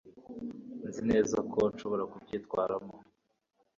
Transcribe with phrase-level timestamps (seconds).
[0.87, 2.93] nzi neza ko nshobora kubyitwaramo